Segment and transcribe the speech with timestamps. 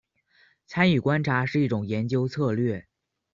[0.65, 2.87] 参与观察是一种研究策略。